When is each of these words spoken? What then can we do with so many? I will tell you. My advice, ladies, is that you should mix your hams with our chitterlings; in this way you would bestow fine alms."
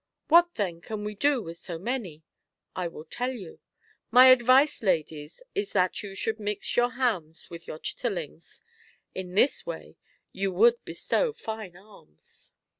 What 0.29 0.55
then 0.55 0.81
can 0.81 1.03
we 1.03 1.13
do 1.13 1.43
with 1.43 1.59
so 1.59 1.77
many? 1.77 2.23
I 2.75 2.87
will 2.87 3.05
tell 3.05 3.31
you. 3.33 3.59
My 4.09 4.29
advice, 4.29 4.81
ladies, 4.81 5.43
is 5.53 5.73
that 5.73 6.01
you 6.01 6.15
should 6.15 6.39
mix 6.39 6.75
your 6.75 6.93
hams 6.93 7.51
with 7.51 7.69
our 7.69 7.77
chitterlings; 7.77 8.63
in 9.13 9.35
this 9.35 9.63
way 9.63 9.97
you 10.31 10.51
would 10.53 10.83
bestow 10.85 11.33
fine 11.33 11.77
alms." 11.77 12.51